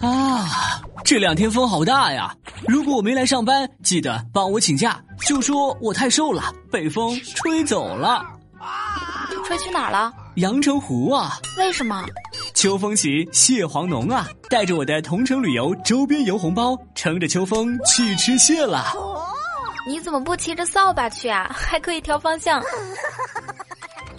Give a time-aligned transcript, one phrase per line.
[0.00, 2.34] 啊，这两天风好大呀！
[2.66, 8.24] 如果我没来上班，记得帮我请假，就说我太瘦了，被风吹走了。
[9.44, 10.12] 吹去哪儿了？
[10.36, 11.38] 阳澄湖啊！
[11.58, 12.04] 为什么？
[12.54, 14.28] 秋风起，蟹黄浓啊！
[14.48, 18.92] 带着我的同城旅游周边游红包，乘着秋风去吃蟹了。
[19.86, 21.50] 你怎么不骑着扫把去啊？
[21.52, 22.62] 还可以调方向。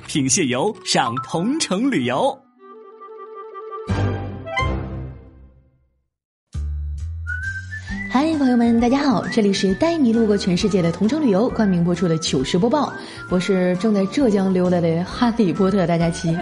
[0.07, 2.37] 品蟹游，上同城旅游。
[8.13, 12.91] 嗨，朋友们，大家好，这里是带你路过全世界的同城旅游冠名播出的糗事播报，
[13.29, 16.37] 我是正在浙江溜达的哈利波特大家期。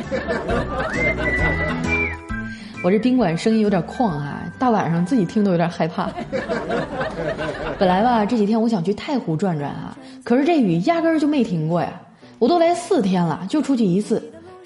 [2.83, 6.09] 我这宾馆声音有点旷啊，大晚上自己听都有点害怕。
[7.77, 12.01] 本来吧，这几天我想去太湖转转啊，可是这雨压根儿就没停过呀，
[12.39, 14.19] 我都来四天了，就出去一次。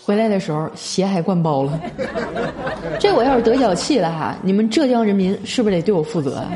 [0.05, 1.79] 回来的时候鞋还灌包了，
[2.99, 6.43] 这我要是得脚气了哈，你们浙江人民是不是得对我负责？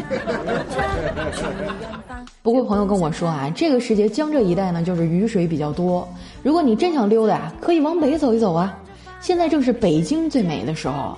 [2.41, 6.07] 不过朋友跟我说啊，这个时节江浙一带呢就是雨水比较多，
[6.43, 8.73] 如果你真想溜达啊，可以往北走一走啊。
[9.19, 11.17] 现在正是北京最美的时候，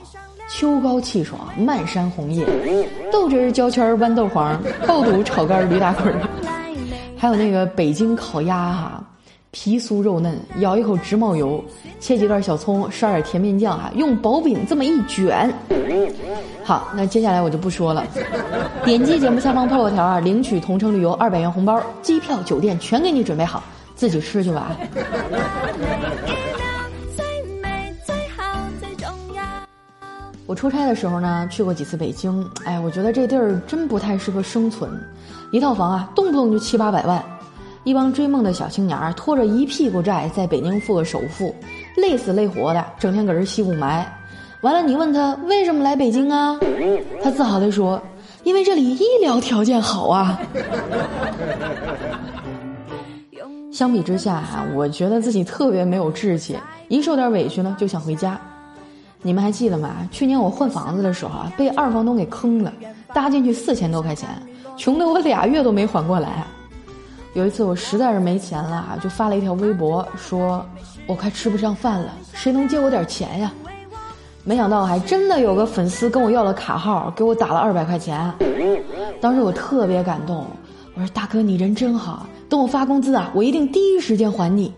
[0.49, 2.45] 秋高气爽，漫山红叶，
[3.11, 6.13] 豆汁焦圈豌豆黄，爆肚炒肝驴打滚，
[7.17, 9.03] 还有那个北京烤鸭哈。
[9.51, 11.63] 皮酥肉嫩，咬一口直冒油，
[11.99, 15.51] 切几段小葱，刷点甜面酱啊，用薄饼这么一卷。
[16.63, 18.05] 好，那接下来我就不说了，
[18.85, 23.63] 点击节目下方泡泡条啊，领取同城旅游二百元红包，机票、酒店全给你准备好，
[23.95, 24.77] 自己吃去吧。
[30.45, 34.91] 我出差的时候呢，去过几次北京，哎，我觉得这地儿真不太适合生存，
[35.51, 37.23] 一套房啊，动不动就七八百万。
[37.83, 41.55] 一帮追梦的小青年儿拖着一屁股债在北京付个首付，
[41.95, 44.03] 累死累活的，整天搁这吸雾霾。
[44.61, 46.59] 完了，你问他为什么来北京啊？
[47.23, 48.01] 他自豪地说
[48.43, 50.37] ：“因为这里医疗条件好啊。
[53.71, 56.57] ”相比之下啊，我觉得自己特别没有志气，
[56.89, 58.37] 一受点委屈呢就想回家。
[59.21, 60.07] 你们还记得吗？
[60.11, 62.73] 去年我换房子的时候啊，被二房东给坑了，
[63.13, 64.27] 搭进去四千多块钱，
[64.75, 66.45] 穷得我俩月都没缓过来。
[67.33, 70.65] 有一次我实在是没钱了，就发了一条微博，说
[71.07, 73.51] 我快吃不上饭了，谁能借我点钱呀？
[74.43, 78.33] 没想到还真的有个粉丝跟我要了卡号，给我打了二百块钱。
[79.21, 80.47] 当时我特别感动，
[80.95, 84.73] 我说大哥你人真好，等我发工资啊，我一定第一时间还你。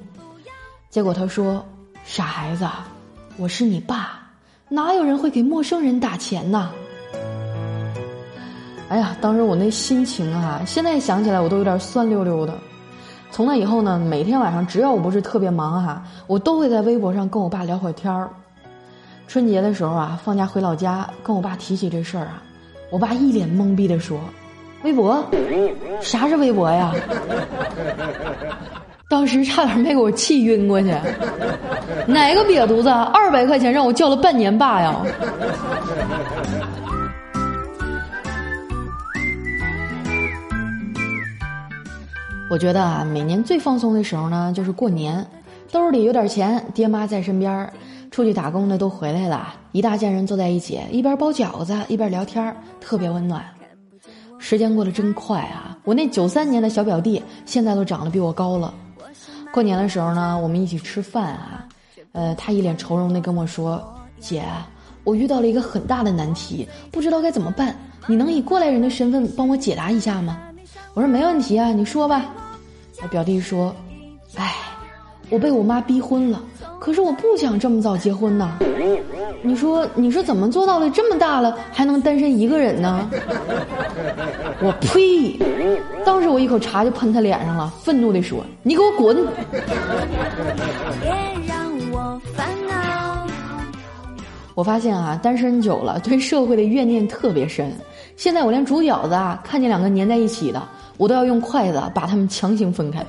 [0.89, 1.65] 结果他说
[2.03, 2.67] 傻孩子，
[3.37, 4.19] 我是你爸，
[4.67, 6.69] 哪有人会给陌生人打钱呢？
[8.91, 12.53] 哎呀，当时我那心情啊，现在想起来我都有点酸溜溜的。
[13.31, 18.29] 从那以后呢，每天晚上只要我不是特别忙哈，我都会在微博上跟我爸聊会儿天儿。
[19.29, 22.43] 春节的时候啊，放假回老家跟我爸提起这事儿啊，
[22.89, 24.19] 我爸一脸懵逼的说
[24.83, 25.23] ：“微博？
[26.01, 26.93] 啥是微博呀？”
[29.07, 30.87] 当时差点没给我气晕过去。
[32.07, 34.95] 哪个瘪犊子二百块钱让我叫了半年爸呀？
[42.51, 45.25] 我觉得啊，每年最放松的时候呢，就是过年，
[45.71, 47.71] 兜里有点钱，爹妈在身边，
[48.11, 53.41] 出去打工的都回来了，一大家人坐在一起，一边包饺子一边聊天，特别温暖。
[54.37, 55.77] 时间过得真快啊！
[55.85, 58.73] 我那九三年的小表弟现在都长得比我高了。
[59.53, 61.65] 过年的时候呢，我们一起吃饭啊，
[62.11, 63.81] 呃，他一脸愁容的跟我说
[64.19, 64.43] ：“姐，
[65.05, 67.73] 我遇到了一个很大的难题，不知道该怎么办，
[68.07, 70.37] 你能以过来人的身份帮我解答一下吗？”
[70.93, 72.25] 我说：“没问题啊，你说吧。”
[73.03, 73.75] 我表弟说
[74.37, 74.53] ：“哎，
[75.29, 76.39] 我被我妈逼婚了，
[76.79, 78.57] 可是我不想这么早结婚呐。
[79.43, 80.87] 你说你是怎么做到的？
[80.91, 83.09] 这么大了还能单身一个人呢？”
[84.61, 85.35] 我呸！
[86.05, 89.17] 当时我一口茶就喷他脸上了，愤怒地说：“你给我滚！”
[94.53, 97.73] 我发现啊，单身久了，对社会的怨念特别深。
[98.15, 100.61] 现在我连煮饺子啊，看见两个粘在一起的。
[101.01, 103.03] 我都要用筷子把他们强行分开，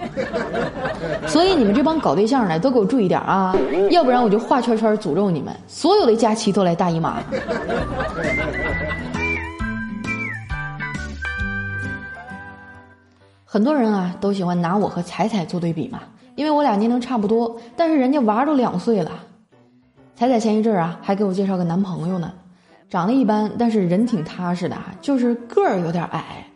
[1.26, 3.54] 所以你们这帮搞对象的都给我注意点啊，
[3.90, 7.22] 要不然我就画圈圈诅咒你们，所有的假期都来大姨妈。
[13.44, 16.00] 很多人啊都喜欢拿我和彩彩做对比嘛，
[16.34, 19.10] 因为我俩年龄差不多，但是人家娃都两岁了。
[20.16, 22.32] 彩彩前一阵啊还给我介绍个男朋友呢，
[22.88, 26.46] 长得一般，但是人挺踏实的，就是个儿有点矮。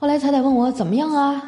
[0.00, 1.42] 后来彩彩问我怎么样啊？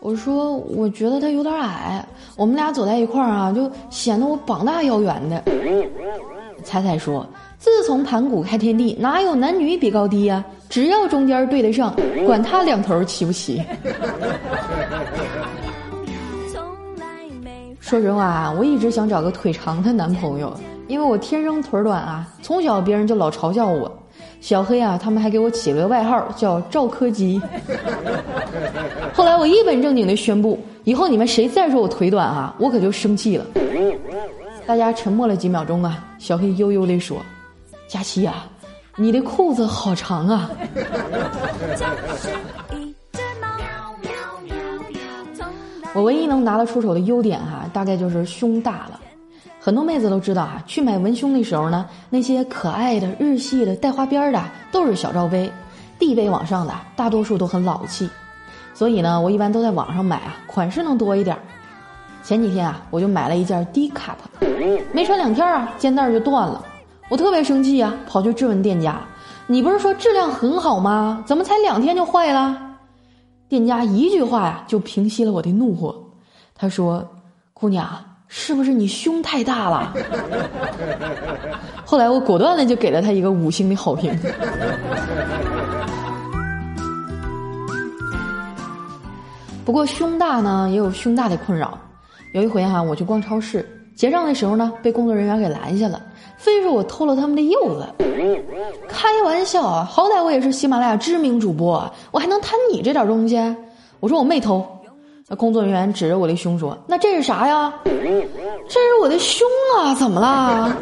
[0.00, 2.06] 我说我觉得他有点矮，
[2.36, 5.42] 我们俩走在一块儿啊，就显得我膀大腰圆的。
[6.62, 7.26] 彩彩说
[7.58, 10.44] 自从盘古开天地，哪有男女比高低呀？
[10.68, 11.96] 只要中间对得上，
[12.26, 13.62] 管他两头齐不齐。
[17.80, 20.52] 说实话啊，我一直想找个腿长的男朋友，
[20.86, 23.90] 因为我天生腿短啊，从小别人就老嘲笑我。
[24.40, 27.40] 小黑啊，他们还给我起了个外号叫赵柯基。
[29.12, 33.44] 后来我一本正经的宣布，以后你们谁再说我腿短啊，我可就生气了。
[34.66, 37.18] 大家沉默了几秒钟啊，小黑悠悠地说
[37.88, 38.44] ：“佳琪呀，
[38.96, 40.50] 你的裤子好长啊。
[45.94, 49.00] ”我唯一能拿得出手的优点哈，大概就是胸大了。
[49.66, 54.40] 很多妹子都知道啊，去买文胸的时候呢，那些可爱的、日系的、带花边的
[54.70, 55.50] 都是小罩杯，
[55.98, 58.08] 地杯往上的大多数都很老气。
[58.74, 61.36] 所以呢，我一般都在网上买啊，款式能多一点。
[62.22, 64.14] 前几天啊，我就买了一件低 cup，
[64.92, 66.64] 没穿两天啊，肩带就断了。
[67.08, 69.00] 我特别生气啊，跑去质问店家
[69.48, 71.24] ：“你不是说质量很好吗？
[71.26, 72.56] 怎么才两天就坏了？”
[73.50, 75.92] 店家一句话呀，就平息了我的怒火。
[76.54, 77.04] 他说
[77.52, 77.84] ：“姑娘。”
[78.28, 79.94] 是不是你胸太大了？
[81.84, 84.12] 后来我果断的就给了他一个五星的好评。
[89.64, 91.78] 不过胸大呢也有胸大的困扰。
[92.32, 96.00] 有一回哈，我去逛超市结账的时候呢，被工作人员给拦下了，
[96.36, 97.86] 非说我偷了他们的柚子。
[98.88, 103.36] 开玩笑啊，好歹我也是喜马拉雅知名主播，我还能贪你这点东西？
[104.00, 104.64] 我说我没偷。
[105.28, 107.72] 那工作人员指着我的胸说：“那这是啥呀？
[107.84, 107.90] 这
[108.80, 109.44] 是我的胸
[109.76, 110.72] 啊，怎么啦？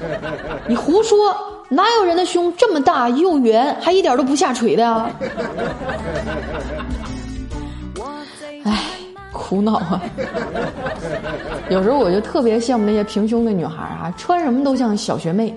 [0.68, 1.34] 你胡说！
[1.68, 5.10] 哪有人的胸这么大又圆，还一点都不下垂的啊？”
[8.64, 8.84] 哎，
[9.32, 10.02] 苦恼啊！
[11.70, 15.54] 有时候我就特别羡慕那些平胸的女孩啊，穿什么都像小学妹。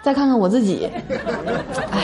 [0.00, 0.88] 再看看我自己，
[1.90, 2.00] 哎，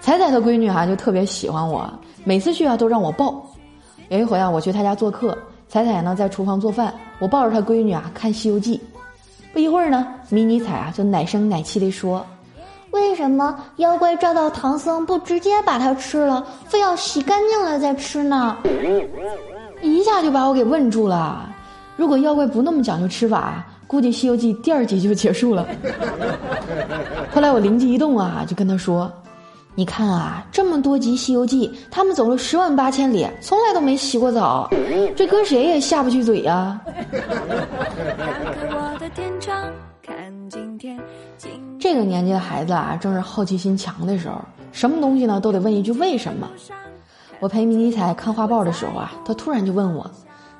[0.00, 1.92] 彩彩的闺女啊，就特别喜欢我，
[2.22, 3.44] 每次去啊都让我抱。
[4.14, 5.36] 有一回啊，我去他家做客，
[5.68, 8.76] 彩彩呢在厨房做饭，我抱着他闺女啊看《西游记》。
[9.52, 12.24] 不一会儿呢，迷你彩啊就奶声奶气地说
[12.92, 18.56] ：“为什么妖怪抓到唐僧不直接把它吃了，非要洗干净了再吃呢？”
[19.82, 21.48] 一下就把我给问住了。
[21.96, 25.66] 如果妖怪不那么讲究吃法，估计《西游记》第二集就结束了。
[27.34, 29.10] 后来我灵机一动啊，就跟他说。
[29.76, 34.70] 你看啊，这么多集《西游记》，他们走了十万八千里，从来都没洗过澡，
[35.16, 36.80] 这搁谁也下不去嘴呀。
[41.80, 44.36] 这个年纪的孩子啊，正是好奇心强的时候，
[44.70, 46.48] 什么东西呢都得问一句为什么。
[47.40, 50.08] 我陪迷你彩看画报的时候啊，他突然就问我：“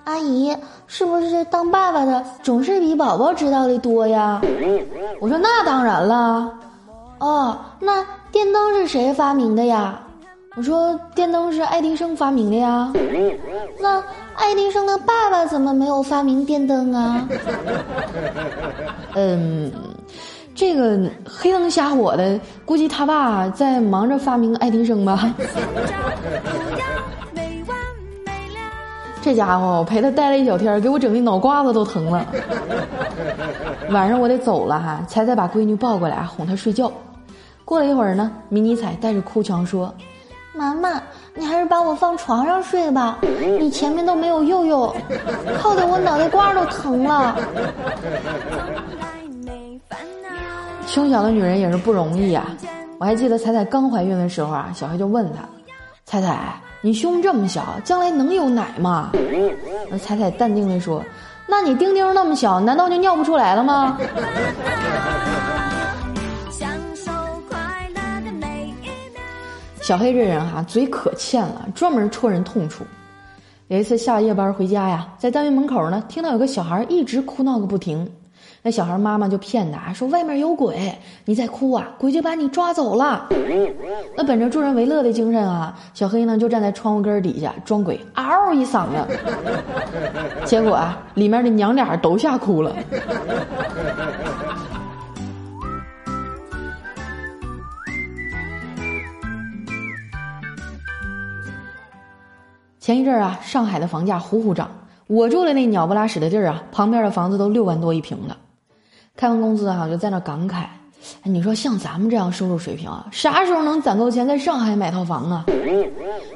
[0.04, 0.54] 阿姨，
[0.88, 4.42] 是不是当爸爸的总是比宝宝知道的多呀？”
[5.20, 6.52] 我说：“那当然了。”
[7.20, 8.04] 哦，那。
[8.34, 9.96] 电灯是谁发明的呀？
[10.56, 12.92] 我说电灯是爱迪生发明的呀。
[13.80, 14.02] 那
[14.34, 17.28] 爱迪生的爸爸怎么没有发明电灯啊？
[19.14, 19.70] 嗯，
[20.52, 25.32] 这个黑灯瞎火的，估计他爸在忙着发明爱迪生吧。
[29.22, 32.26] 这家伙，我陪他待了一小天，给我整的脑瓜子都疼了。
[33.90, 36.90] 晚上我得走了哈，才再把闺女抱过来哄她睡觉。
[37.64, 39.92] 过了一会儿呢，迷你彩带着哭腔说
[40.54, 41.02] ：“妈妈，
[41.34, 43.18] 你还是把我放床上睡吧，
[43.58, 44.94] 你前面都没有佑佑，
[45.58, 47.36] 靠的我脑袋瓜都疼了。”
[50.86, 52.46] 胸小的女人也是不容易啊。
[52.98, 55.40] 我还记得彩彩刚怀孕的时候啊，小黑就问她
[56.04, 59.10] ：“彩彩，你胸这么小，将来能有奶吗？”
[59.90, 61.02] 那彩彩淡定地说
[61.48, 63.98] ：“那你丁丁那么小，难道就尿不出来了吗？”
[69.84, 72.84] 小黑这人哈，嘴可欠了，专门戳人痛处。
[73.68, 78.10] 有一次下夜班回家呀，在单位门口呢，听到有个小孩一直哭闹个不停。
[78.62, 80.90] 那小孩妈妈就骗他说：“外面有鬼，
[81.26, 83.28] 你再哭啊，鬼就把你抓走了。”
[84.16, 89.06] 那本着助人为乐的精神啊，小黑呢就站在窗户根底下装鬼，嗷一嗓子。
[90.46, 92.74] 结果啊，里面的娘俩都吓哭了。
[102.84, 104.70] 前一阵儿啊，上海的房价呼呼涨，
[105.06, 108.36] 我住的那鸟不拉屎的地儿啊，旁边的房子都六万多一平了。
[109.16, 110.64] 开完工资啊，我就在那感慨：，
[111.22, 115.46] 你说像咱们这样收入水平啊，啥时候能攒够钱在上海买套房啊？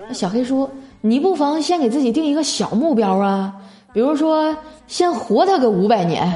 [0.09, 0.71] 那小黑说
[1.03, 3.55] ：“你不妨先给自己定一个小目标啊，
[3.93, 6.27] 比如说，先活他个五百年。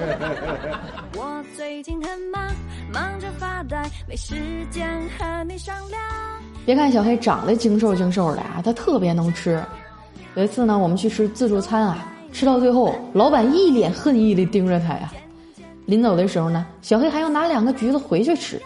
[1.14, 2.42] 我最近很忙，
[2.90, 4.34] 忙着发呆，没时
[4.70, 6.00] 间和你商量。
[6.64, 9.62] 别看小黑长得精瘦精瘦的啊，他特别能吃。
[10.34, 15.12] 有一次呢，我们去吃自助餐啊，吃到最后，老板一脸恨意的盯着他呀。
[15.86, 18.60] 临走的时候呢，小黑还要拿两个橘子回去吃。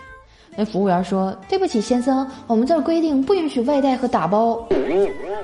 [0.57, 4.65] 那服务员说：“对不起，先生，我们这儿规定不允许外带和打包。”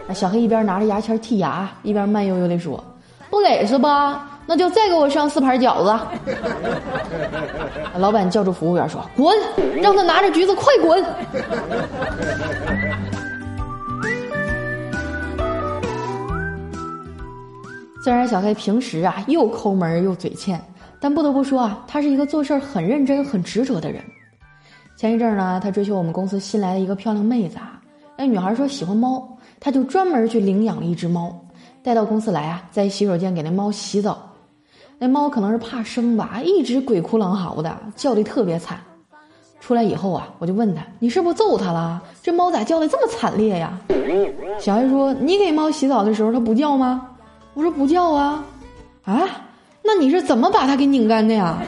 [0.08, 2.82] 那小黑一边拿着牙签剔牙，一边慢悠悠地说
[3.30, 4.33] ：“不给是吧？
[4.46, 5.92] 那就再给我上四盘饺子。”
[7.98, 9.36] 老板叫住服务员说：“滚，
[9.80, 11.04] 让他拿着橘子快滚！”
[18.02, 20.60] 虽然小黑平时啊又抠门又嘴欠，
[21.00, 24.04] 但不得不说啊，他是一个做事很认真、很执着的人。
[24.94, 27.80] 前一阵呢，他追求我们公司新来的一个漂亮妹子啊。
[28.18, 29.26] 那女孩说喜欢猫，
[29.58, 31.34] 他就专门去领养了一只猫，
[31.82, 34.33] 带到公司来啊，在洗手间给那猫洗澡。
[35.04, 38.80] 那猫可能是怕生吧，一直鬼哭狼嚎的，叫的特别惨。
[39.60, 42.02] 出来以后啊，我就问他：“你是不是揍它了？
[42.22, 43.78] 这猫咋叫的这么惨烈呀？”
[44.58, 47.06] 小黑说：“你给猫洗澡的时候，它不叫吗？”
[47.52, 48.42] 我说：“不叫啊。”
[49.04, 49.28] 啊，
[49.82, 51.58] 那你是怎么把它给拧干的呀？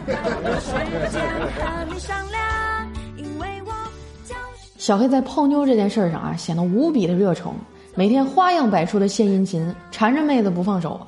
[4.78, 7.52] 小黑在泡妞这件事上啊，显得无比的热衷，
[7.94, 10.98] 每天花样百出的献殷勤，缠着妹子不放手。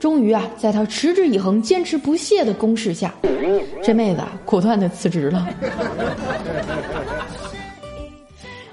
[0.00, 3.12] 终于啊，在他持之以恒、坚持不懈的攻势下，
[3.82, 5.46] 这妹子果断的辞职了。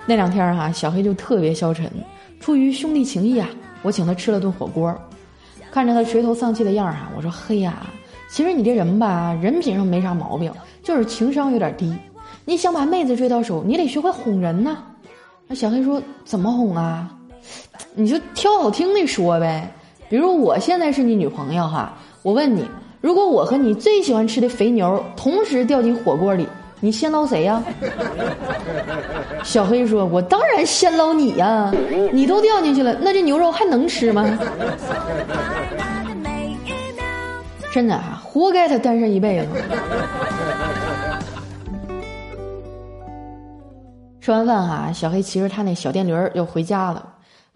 [0.07, 1.91] 那两天哈，小黑就特别消沉，
[2.39, 3.49] 出于兄弟情谊啊，
[3.81, 4.97] 我请他吃了顿火锅。
[5.69, 7.85] 看着他垂头丧气的样儿啊，我说：“嘿呀，
[8.29, 10.49] 其实你这人吧，人品上没啥毛病，
[10.81, 11.93] 就是情商有点低。”
[12.45, 14.77] 你想把妹子追到手，你得学会哄人呢。
[15.45, 17.13] 那小黑说：“怎么哄啊？
[17.93, 19.69] 你就挑好听的说呗。
[20.09, 22.65] 比如我现在是你女朋友哈，我问你，
[23.01, 26.47] 如果我和你最喜欢吃的肥牛同时掉进火锅里，
[26.79, 27.61] 你先捞谁呀？”
[29.43, 31.71] 小黑说：“我当然先捞你呀！
[32.11, 34.25] 你都掉进去了，那这牛肉还能吃吗？”
[37.73, 39.47] 真的啊，活该他单身一辈子。
[44.21, 47.05] 吃完饭哈，小黑骑着他那小电驴儿就回家了。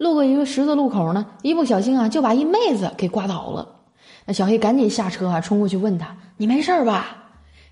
[0.02, 3.66] 路过一个十字路口呢，一不小心啊，就把一妹子给刮倒了。
[4.26, 7.18] 那小黑赶紧下车啊，冲过去问他：“你没事吧？”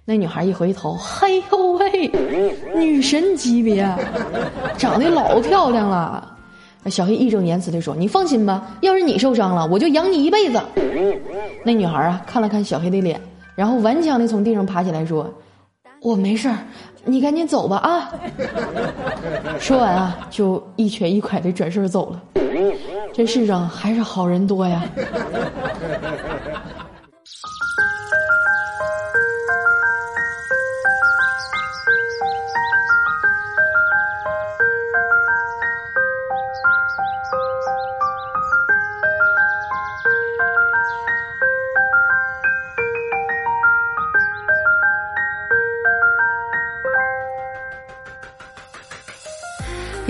[0.07, 2.11] 那女孩一回头，嘿呦喂，
[2.77, 3.85] 女神级别，
[4.79, 6.37] 长得老漂亮了。
[6.85, 10.63] 那小黑义正言辞地说：“你放心吧，要是你受伤了，我就养你一辈子。”
[11.65, 13.21] 那女孩啊，看了看小黑的脸，
[13.57, 15.29] 然后顽强地从地上爬起来说
[16.01, 16.59] ：“我没事儿。”
[17.05, 18.13] 你赶紧走吧啊！
[19.59, 22.21] 说完啊，就一瘸一拐的转身走了。
[23.13, 24.83] 这世上还是好人多呀。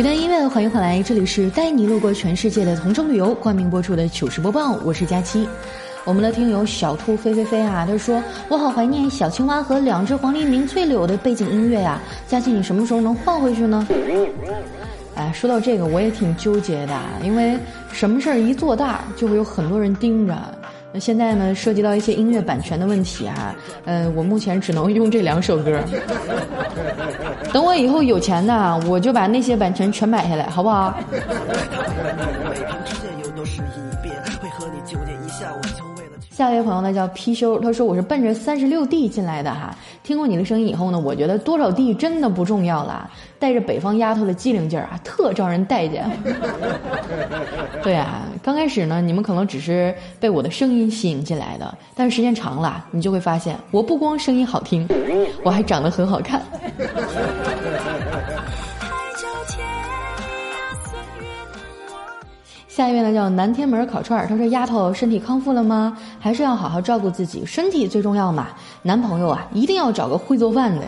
[0.00, 5.46] 一段音乐，欢迎回来，这里是带你路过全世界的同城旅游冠名播出的糗事播报，我是佳期。
[6.06, 13.86] 我们的听友小兔飞飞飞啊，他说我好怀念小青蛙和两只黄鹂鸣翠柳的背景音乐呀，佳期你什么时候能换回去呢？
[15.16, 17.58] 哎，说到这个我也挺纠结的，因为
[17.92, 20.34] 什么事儿一做大就会有很多人盯着。
[20.92, 23.54] 那现在呢，涉及到一些音乐版权的问题啊，
[23.84, 25.80] 呃，我目前只能用这两首歌。
[27.52, 30.98] 等我以后有钱呢，我就把那些版权全买下来，好不好？
[36.30, 39.76] 下一位朋友呢叫貔貅，他说我是奔着三十六 D 进来的哈。
[40.10, 46.04] 听过你的声音以后呢，我觉得多少地真的不重要了，带着北方丫头的机灵劲儿啊，特招人待见。
[47.80, 54.84] 对啊，刚开始呢，你们可能只是被我的声音吸引进来的，但是时间长了，你就会发现，我不光声音好听，
[55.44, 56.42] 我还长得很好看。
[62.70, 65.98] 下一位呢叫南天门烤串儿，他说：“丫头身体康复了吗？
[66.20, 68.46] 还是要好好照顾自己，身体最重要嘛。
[68.80, 70.82] 男朋友啊，一定要找个会做饭的。”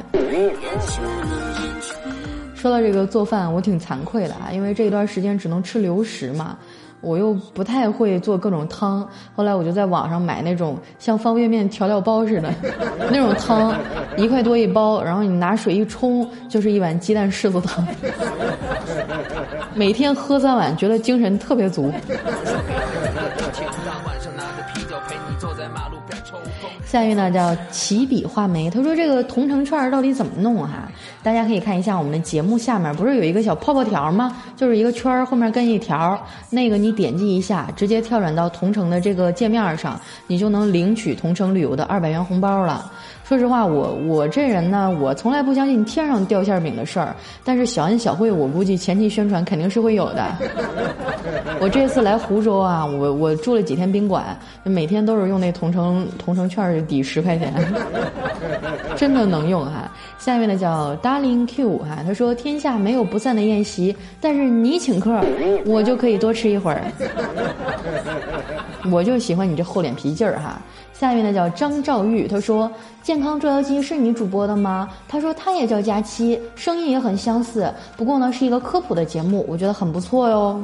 [2.55, 6.57] 说到这个做饭，我挺惭愧的啊，因为这一段时间只能吃流食嘛。
[7.03, 12.49] 我又不太会做各种汤，后来我就在网上买那种像方便面调料包似的
[13.11, 13.75] 那种汤，
[14.17, 17.87] 一块多一包，然后你拿水一冲，就是一碗鸡蛋柿子汤。
[19.75, 21.93] 每天喝三碗，觉得精神特别足。
[26.93, 30.93] 下一位呢叫起笔画眉，他说这个同城券到底怎么弄哈？
[31.23, 34.37] 大家可以看一下我们的节目下面不是有一个小泡泡条吗？
[34.59, 42.93] 就是一个圈儿后面跟一条，那个你点击一下，直接跳转到同城的这个界面上，你就能领取同城旅游的二百元红包了。
[43.33, 47.17] 说实话，我我这人呢，我从来不相信天上掉馅饼的事儿。
[47.43, 50.37] 但是小恩小惠，我估计前期宣传肯定是会有的。
[51.59, 57.55] 我这次来湖州啊，我我住了几天宾馆，每天都是用那同城同城券抵十块钱，
[58.97, 59.91] 真的能用哈。
[60.19, 65.25] 下面呢叫 Darling Q 哈，他说天下没有不散的宴席，但是你请客，
[65.65, 66.83] 我就可以多吃一会儿。
[68.93, 70.61] 我就喜欢你这厚脸皮劲儿哈。
[71.03, 72.71] 下面呢叫张兆玉，他说
[73.03, 74.89] 健康捉妖记是你主播的吗？
[75.09, 80.63] 他说他也叫佳期，声音也很相似，不过呢是一个科普的节目，我觉得很不错哟。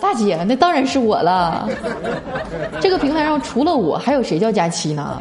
[0.00, 1.68] 大姐，那当然是我了。
[2.80, 5.20] 这个平台上除了我，还有谁叫佳期呢？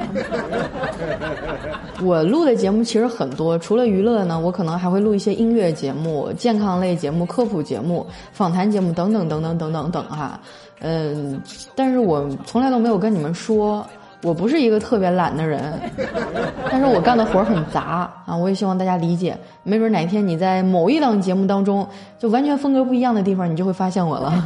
[2.03, 10.39] 我录的节目其实很多，除了娱乐呢，我可能还会录一些音乐节目、健康类节目、科普节目、访谈节目等等等等等等等哈。
[10.81, 11.41] 嗯，
[11.73, 13.83] 但是我从来都没有跟你们说。
[14.23, 15.61] 我不是一个特别懒的人，
[16.71, 18.35] 但是我干的活儿很杂啊！
[18.35, 19.37] 我也希望大家理解。
[19.63, 21.85] 没准哪天你在某一档节目当中，
[22.17, 24.33] 就完全风格不一样的地方，你就会发现我了。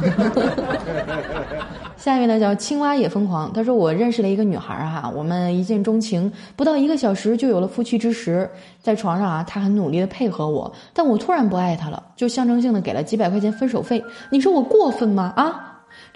[1.96, 8.48] 下一位呢叫青蛙也疯狂，他说我认识了一个女孩儿哈，我们一见钟情，不到一个小时就有了夫妻之实，
[8.82, 14.02] 在床上啊，他很努力的配合我，但我突然不爱他了，就象征性的给了几百块钱分手费。
[14.30, 15.32] 你说我过分吗？
[15.36, 15.67] 啊？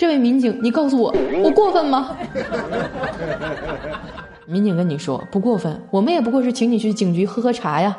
[0.03, 2.11] 这位民警，你告诉我，我过分吗？
[4.47, 7.97] 民警跟你说不过分，我们也不过是请你去警局喝喝茶呀，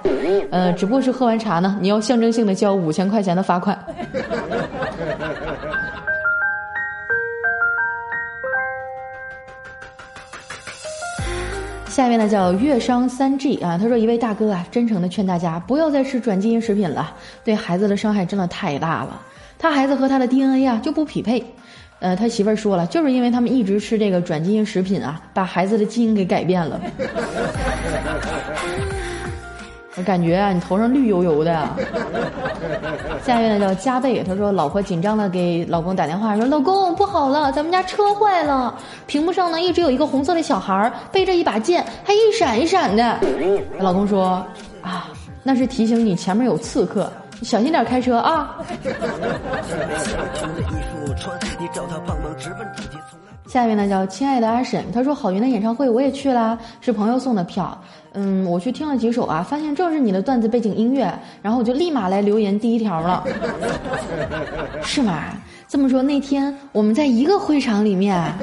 [0.51, 3.79] 呃，只不过是喝完茶呢，你要象征性的交五千块钱的罚款。
[11.87, 19.21] 下面呢叫月商三 G 啊，他说一位大哥啊，真诚的劝大家不要再吃转基因食品了，对孩子的伤害真的太大了，
[19.57, 21.41] 他孩子和他的 DNA 啊就不匹配。
[22.03, 26.77] 呃，他媳妇儿说了，就是因为他们一直吃这个转基因食品啊，把孩子的基因给改变了。
[29.95, 31.69] 我感觉啊，你头上绿油油的。
[33.23, 43.17] 下一位呢叫加倍，他说老婆紧张的给老公打电话说，老公不好了，咱们家车坏了，屏幕上呢一直有一个红色的小孩背着一把剑，还一闪一闪的。
[43.79, 44.45] 老公说
[44.81, 45.09] 啊，
[45.41, 47.09] 那是提醒你前面有刺客。
[47.43, 48.57] 小心点开车啊！
[53.47, 57.77] 下一位呢叫亲爱的阿婶，她说郝云的演唱会我也去啦，是朋友送的票。
[58.13, 63.23] 嗯，我去听了几首啊，发现正是你的段子背景音乐，然后我就立马来留言第一条了。
[64.81, 65.33] 是吗？
[65.67, 68.33] 这么说那天我们在一个会场里面，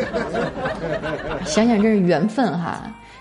[1.44, 2.80] 想想真是缘分哈。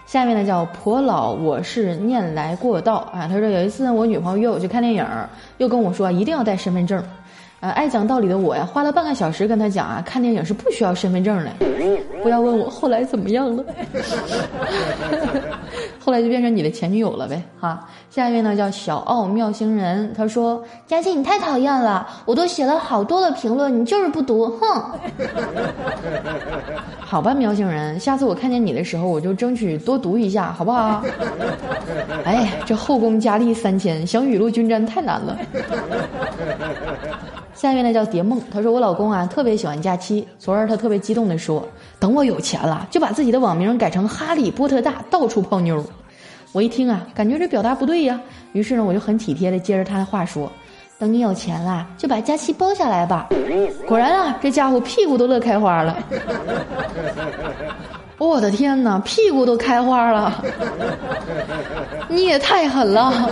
[0.10, 3.28] 下面呢叫婆老，我是念来过道啊。
[3.28, 5.06] 他说有一次我女朋友约我去看电影，
[5.58, 7.00] 又跟我说一定要带身份证。
[7.60, 11.52] 呃，爱讲道理的我呀，花了半个小时跟他讲啊，看电影是不需要身份证的。
[12.24, 13.64] 不要问我后来怎么样了，
[16.10, 17.40] 后来就变成你的前女友了呗。
[17.60, 24.84] 哈，下一位呢叫小奥妙星人，他说佳琪你太讨厌了，我都写了好多的评论，你就是不读，哼。
[27.00, 31.04] 好吧，喵星人，下次我看见你的时候，我就争取多读一下，好不好？
[32.26, 35.38] 哎，这后宫佳丽三千，想雨露均沾太难了。
[37.54, 41.64] 下面呢叫蝶梦，他说我老公啊特别喜欢假期，昨儿他特别激动地说，
[42.00, 45.84] 等我有钱了，就把自己的网名改成哈利波特大，到处泡妞。
[46.52, 48.20] 我一听啊，感觉这表达不对呀，
[48.54, 50.52] 于是呢我就很体贴的接着他的话说，
[50.98, 53.30] 等你有钱了，就把假期包下来吧。
[53.86, 55.98] 果然啊，这家伙屁股都乐开花了。
[58.18, 60.44] 我的天哪，屁股都开花了，
[62.08, 63.30] 你也太狠了。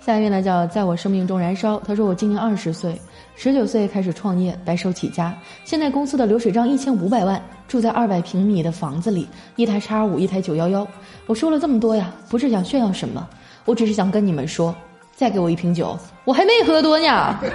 [0.00, 1.80] 下一位呢叫在我生命中燃烧。
[1.86, 3.00] 他说我今年二十岁，
[3.38, 5.36] 十九岁开始创业，白手起家。
[5.62, 10.88] 现在公司的流水账一千五百万，住在二百平米的房子里，一台叉五，一台九幺幺。
[11.26, 13.28] 我说了这么多呀，不是想炫耀什么，
[13.66, 14.74] 我只是想跟你们说，
[15.14, 17.38] 再给我一瓶酒，我还没喝多呢。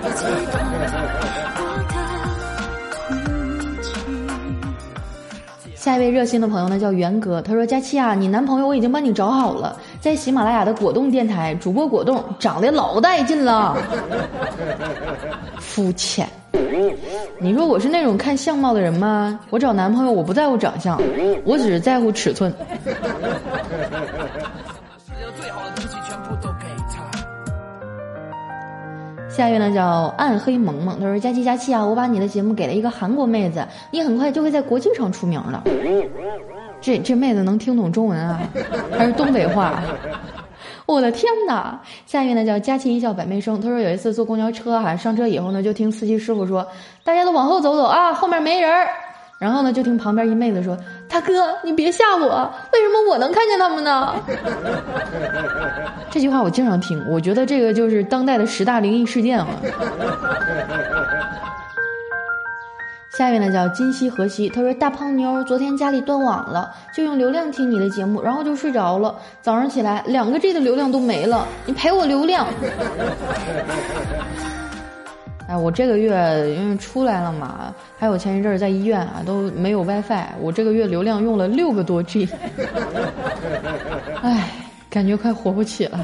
[5.76, 9.76] 下一位热心的朋友呢叫元哥，他说佳期啊，你男朋友我已经帮你找好了。
[10.02, 13.78] 在喜马拉雅的果冻电台，主播果冻长得老带劲了，
[15.62, 16.28] 肤浅。
[17.38, 19.40] 你说我是那种看相貌的人吗？
[19.52, 21.00] 我找男朋友我不在乎长相，
[21.46, 22.52] 我只是在乎尺寸。
[29.30, 35.64] 下下一位呢叫暗黑萌萌，他说：“佳期佳期啊，我把你的节目给了一个韩国妹子，你很快就会在国际上出名了。”
[36.82, 38.42] 这这妹子能听懂中文啊，
[38.98, 39.82] 还是东北话？
[40.88, 41.80] 我的天哪！
[42.06, 46.68] 下一位呢叫佳期一笑百媚生，他说有一次坐公交车哈，上车以后呢就听司机师傅说
[47.06, 48.88] ：“大家都往后走走啊，后面没人儿。”
[49.40, 54.14] 然后呢就听旁边一妹子说：“大哥，你别吓我，为什么我能看见他们呢？”
[56.12, 59.48] 这句话我经常听，我觉得这个就是当代的十大灵异事件啊。
[63.18, 69.14] 下一位呢叫今夕何夕，他说大胖妞昨天家里断网了，就用流量听你的节目，然后就睡着了。
[69.42, 72.48] 早上起来两个 G 的流量都没了，你赔我流量。
[75.46, 82.30] 哎，我这个月因为出来了嘛，还有前一阵儿在医院啊都没有 WiFi，我这个月流量用了六个多 G。
[84.24, 84.52] 哎，
[84.90, 86.00] 感觉快活不起了。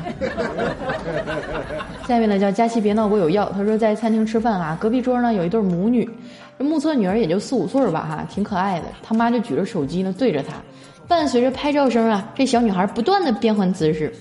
[2.06, 6.10] 下面呢叫佳琪别闹我有药，他说在餐厅吃饭啊，隔壁桌呢有一对母女。
[6.64, 8.86] 目测女儿也就四五岁吧，哈，挺可爱的。
[9.04, 10.56] 他妈就举着手机呢，对着她，
[11.08, 14.14] 伴随着拍照声啊，这小女孩不断的变换姿势。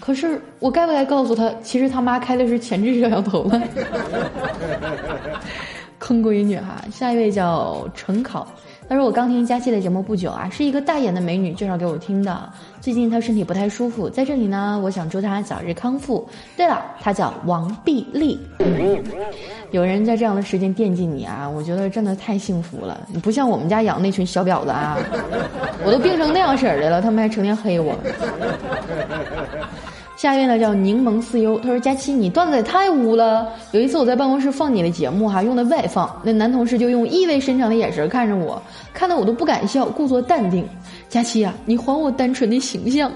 [0.00, 3.62] 可是我该不该告诉她，其实他妈开的是前置摄像头呢？
[5.98, 6.84] 坑闺女哈。
[6.92, 8.46] 下一位叫陈考。
[8.86, 12.52] 他说：“我刚听佳期的节目不久啊，是一个大眼的美女介绍给我听的。
[12.80, 16.28] 最近她身体不太舒服，在这里呢，我想祝她早日康复。
[16.56, 18.38] 对了，她叫王碧丽。
[19.70, 23.00] 有人在这样的时间惦记你啊，我觉得真的太幸福了。
[23.08, 24.98] 你不像我们家养那群小婊子啊，
[25.84, 27.94] 我都病成那样式儿的了，他们还成天黑我。”
[30.24, 33.46] 下一位呢叫柠檬四优，他说：“佳期，你段子也太污了。
[33.72, 38.62] 有一次我在办公室放你的节目哈，用的外放，那男同事就用意味深长的眼神看着我，
[38.94, 40.66] 看得我都不敢笑，故作淡定。
[41.10, 43.12] 佳期啊，你还我单纯的形象，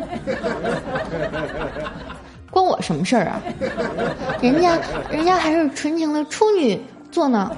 [2.52, 3.40] 关我什么事儿啊？
[4.42, 4.78] 人家
[5.10, 6.78] 人家还是纯情的处女
[7.10, 7.50] 座呢。”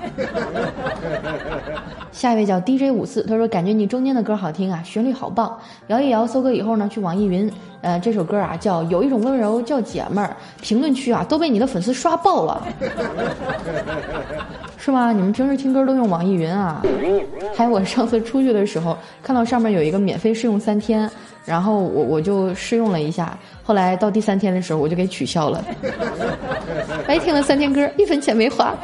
[2.13, 5.59] 下一位叫 DJ 五四，他说：“感觉你中间的歌好听啊，旋律好棒。
[5.89, 7.51] 摇一摇，搜歌以后呢，去网易云，
[7.83, 12.67] 呃，这首歌啊叫《有一种温柔叫姐们儿》，评论区啊都被你的粉丝刷爆了，
[14.77, 15.13] 是吗？
[15.13, 16.83] 你们平时听歌都用网易云啊？
[17.57, 21.11] 还有我上次出去的时候，看到上面有一个免费试用三天，
[21.45, 25.65] 然后我我就试用了一下，后来到第三天的时候我就给取消了。
[27.07, 28.75] 白 听了三天歌，一分钱没花。”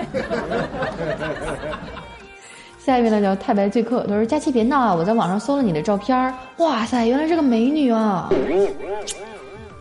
[2.87, 8.31] 下一位呢叫太白醉客，他说：“佳期别闹啊，我在网上搜了你的照片儿，哇塞，原来是个美女啊！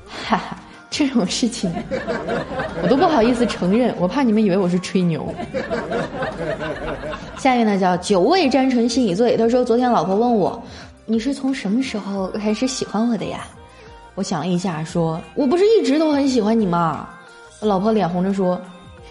[0.07, 0.57] 哈哈，
[0.89, 1.71] 这种事情
[2.81, 5.31] 我都不好意思承认，我怕你们以为我是吹牛。”
[7.37, 10.59] 下一位呢叫久未沾唇心已醉，他说：“昨天老婆问我，
[11.05, 13.41] 你是从什么时候开始喜欢我的呀？”
[14.15, 17.07] 我想了一下，说：“我不是一直都很喜欢你吗？”
[17.61, 18.59] 老婆脸红着说：“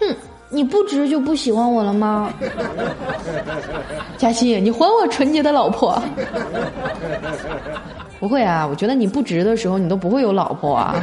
[0.01, 0.15] 哼。”
[0.49, 2.33] 你不直就不喜欢我了吗？
[4.17, 6.01] 佳欣，你还我纯洁的老婆！
[8.19, 10.95] 不会啊，我觉得你不直的时候，你都不会有老婆啊。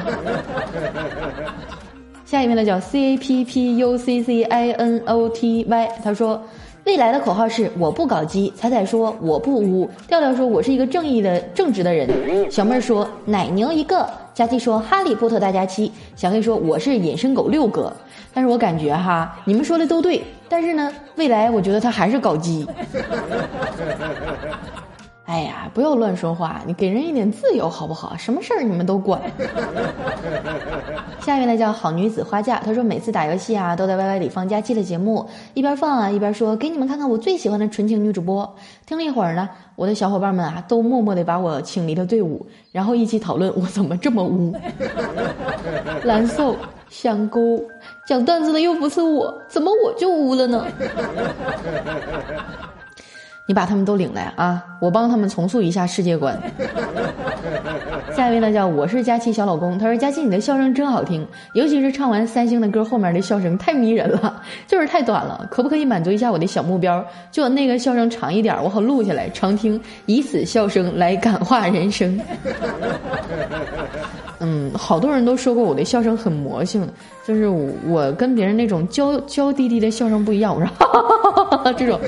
[2.24, 6.42] 下一位呢叫 C A P P U C C I N O T Y，他说
[6.84, 12.08] 未来的口号是我不搞基，彩彩说我不污，调调说我是一个正义的正直的人，
[12.50, 17.92] 小妹儿说奶牛一个，佳琪说哈利波特大家期，小黑说我是隐身狗六哥。
[18.32, 22.66] 但是我感觉哈，你们说的都对，但是呢，未来我觉得他还是搞基。
[25.32, 28.14] 哎呀，不要乱说话，你给人一点自由好不好？
[28.18, 29.18] 什么事儿你们都管。
[31.24, 38.54] 下面呢叫好女子花嫁，她说每次打游戏啊，都在 YY 里放佳期的节目，一边放啊一边说给你们看看我最喜欢的纯情女主播。
[38.84, 44.54] 听了一会儿呢，我的小伙伴们啊都默默的把我请离了队伍，然后一起讨论我怎么这么污。
[46.04, 46.54] 蓝瘦
[46.90, 47.66] 香菇，
[48.06, 50.66] 讲段子的又不是我，怎么我就污了呢？
[53.46, 54.62] 你把他们都领来啊！
[54.80, 56.38] 我帮他们重塑一下世界观。
[58.14, 67.04] 下一位呢叫我是佳期小老公，他说佳期你的笑声真好听，尤其是唱完三星的歌后面的笑声太迷人了，就是太短了，可不可以满足一下我的小目标？
[67.32, 72.18] 就那个笑声长一点，我好录下来常听，以此笑声来感化人生。
[74.38, 76.88] 嗯，好多人都说过我的笑声很魔性，
[77.26, 81.31] 就是我跟别人那种娇娇滴滴的笑声不一样，我说哈哈哈哈
[81.76, 82.00] 这种。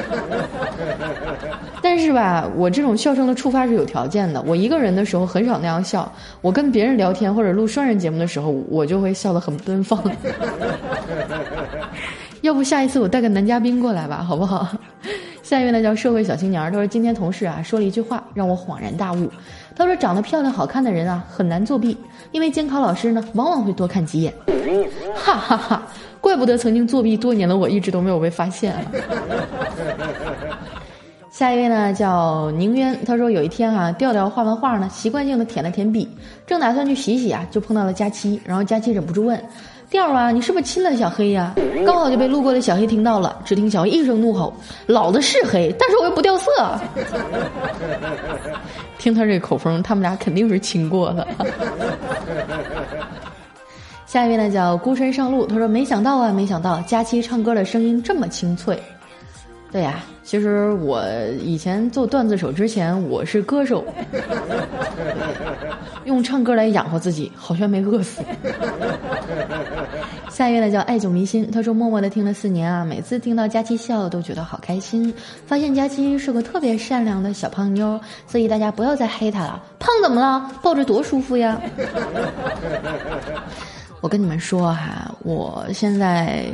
[1.83, 4.41] 但是吧，我这种笑声的触发是有条件的。
[4.43, 10.03] 我一个人的时候很少那样笑，我跟别人聊天或者录双人节目的时候，我就会笑得很奔放。
[12.41, 14.67] 要不下一次我带个男嘉宾过来吧，好不好？
[15.43, 19.31] 下一位呢叫社会小青年，他说今天同事啊说了一句话让我恍然大悟，
[19.77, 21.97] 他说长得漂亮好看的人啊很难作弊，
[22.33, 24.33] 因为监考老师呢往往会多看几眼。
[25.15, 25.83] 哈哈哈，
[26.21, 28.75] 怪不得曾经作弊多年的我一直都没有被发现。
[31.31, 36.09] 下一位呢叫宁渊，他说有一天啊，调调画完画呢，习惯性的舔了舔笔，
[36.47, 39.43] 正打算去洗洗啊，就碰到了佳期，然后佳期忍不住问。
[39.95, 41.55] 调啊，你是不是亲了小黑呀？
[41.87, 43.41] 刚好就被路过的小黑听到了。
[43.45, 44.53] 只听小黑一声怒吼
[44.87, 46.51] ：“老子是黑，但是我又不掉色。
[48.99, 51.29] ”听他这口风，他们俩肯定是亲过了。
[54.05, 55.47] 下一位呢，叫孤身上路。
[55.47, 58.77] 他说：“没想到啊，没想到佳期唱歌的声音这么清脆。”
[59.71, 61.05] 对呀，其实我
[61.41, 63.85] 以前做段子手之前，我是歌手，
[66.05, 68.21] 用唱歌来养活自己，好像没饿死。
[70.35, 75.15] 下一位呢叫爱久弥新，他说默默的听了四年啊，每次听到佳期笑都觉得好开心，
[75.47, 80.51] 发现佳期是个特别善良的小胖妞，所以大家不要再黑她了，胖怎么了？
[80.61, 81.61] 抱着多舒服呀！
[84.03, 86.45] 我跟你们说哈，我现在。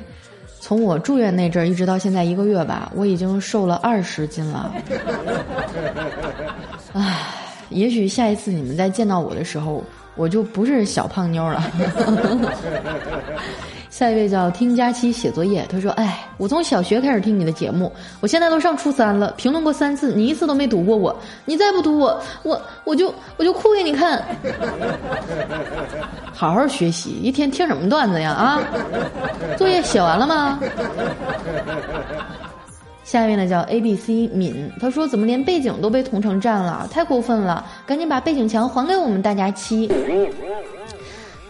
[0.63, 4.71] 从我住院那阵儿一直到现在一个月吧，我已经瘦了二十斤了。
[6.93, 7.17] 唉，
[7.71, 9.83] 也许下一次你们再见到我的时候，
[10.21, 11.65] 我就不是小胖妞了。
[13.89, 24.23] 下一位叫听佳期写作业，他说：“哎，我从小学开始听你的节目，我现在都上初三了，评论过三次，你一次都没读过我，你再不读我，我我就我就哭给你看。
[26.33, 28.31] 好好学习，一天听什么段子呀？
[28.31, 28.63] 啊，
[29.57, 30.61] 作业写完了吗？”
[33.11, 36.87] 下一位呢叫 A B C 敏，他说：“怎么连背景都被同城占了？
[36.93, 37.67] 太过分了！
[37.85, 39.91] 赶紧把背景墙还给我们大家七。”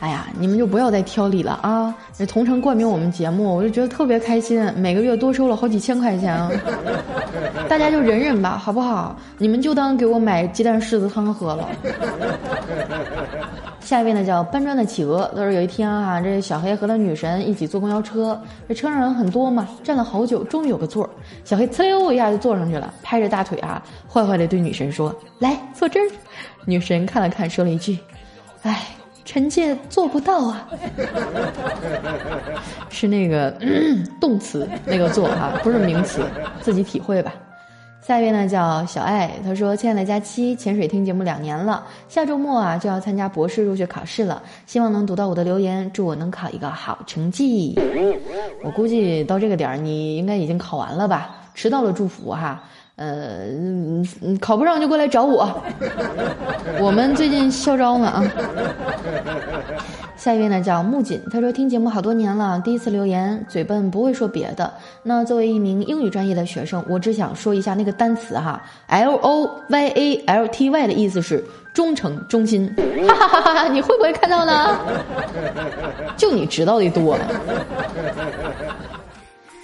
[0.00, 1.94] 哎呀，你们就不要再挑理了啊！
[2.16, 6.34] 这同城冠名我们节目，我就觉得特别开心，每个月多收了好几千块钱，
[7.68, 9.14] 大家就忍忍吧，好不好？
[9.36, 11.68] 你们就当给我买鸡蛋柿子汤喝了。
[13.90, 21.10] 下一位呢叫搬砖的企鹅，他说有一天啊，这小黑和他女神一起坐公交车，这车上人很多嘛，站了好久，终于有个座儿，
[21.44, 26.06] 小黑呲溜一下就坐上去了，拍着大腿啊，坏坏的对女神说：“来坐这儿。”
[26.66, 27.98] 女神看了看，说了一句
[28.62, 28.86] ：“哎。”
[29.22, 30.68] 臣妾做不到啊，
[32.90, 33.54] 是那个
[34.20, 36.22] 动词那个做哈，不是名词，
[36.60, 37.32] 自己体会吧。
[38.02, 47.78] 下一位呢叫小爱，他说：“亲爱的佳期，潜水听节目两年了，下周末啊就要参加博士入学考试了，希望能读到我的留言，祝我能考一个好成绩。
[48.64, 51.36] 我估计到这个点儿，你应该已经考完了吧？
[51.54, 52.62] 迟到了祝福哈。”
[52.96, 53.46] 呃，
[54.42, 55.48] 考不上就过来找我。
[56.78, 58.22] 我们最近校招呢啊。
[60.20, 64.70] 下一位呢叫木槿，他说听节目好多年了，第一次留言，嘴笨不会说别的。
[65.02, 72.70] 那作为一名英语专业的学生，我只想说一下那个单词哈，L O Y A L T Y 的意思是忠诚、忠心。
[73.08, 73.68] 哈哈哈哈！
[73.68, 74.78] 你会不会看到呢？
[76.18, 77.16] 就你知道的多。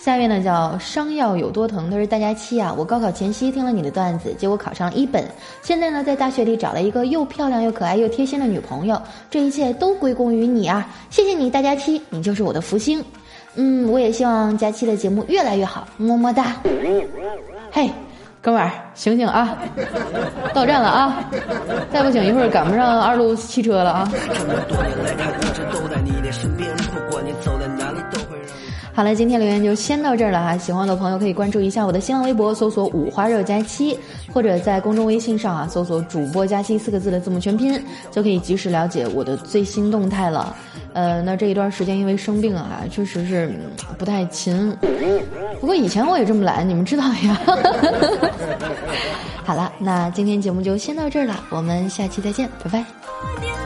[0.07, 2.73] 下一位呢叫伤药有多疼，他是大家期啊。
[2.79, 5.25] 我高考前夕听了你的段子，结果考上了一本。
[5.63, 9.03] 现在呢，在大学里找了一个又漂亮又可爱又贴心的女朋友。
[9.29, 10.89] 这一切都归功于你啊！
[11.11, 13.05] 谢谢你，大家期，你就是我的福星。
[13.57, 16.55] 嗯，我也希望佳期的节目越来越好，么么哒。
[17.73, 17.91] 嘿，
[18.41, 19.59] 哥们儿，醒醒啊！
[20.55, 21.29] 到站了啊！
[21.93, 24.13] 再不醒一会儿赶不上二路汽车了啊！
[28.97, 30.57] 好了，今天留言就先到这儿了哈。
[30.57, 33.95] 喜欢的朋友可以关注一下我的新浪微博，搜索“五花肉佳期”，
[34.33, 37.79] 或者在公众微信上啊搜索“主播佳期”四个字的字母全拼，
[38.11, 40.57] 就可以及时了解我的最新动态了。
[40.95, 43.53] 呃，那这一段时间因为生病啊，确实是
[43.99, 44.75] 不太勤。
[45.61, 47.39] 不过以前我也这么懒，你们知道呀。
[49.45, 53.66] 好了，那今天节目就先到这儿了，我们下期再见，拜拜。